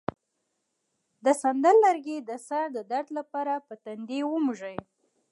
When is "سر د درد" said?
2.47-3.09